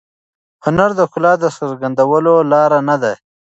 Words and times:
هنر 0.65 0.89
د 0.99 1.01
ښکلا 1.11 1.33
د 1.39 1.45
څرګندولو 1.57 2.33
لاره 2.51 2.79
نه 2.89 2.95
ده. 3.03 3.13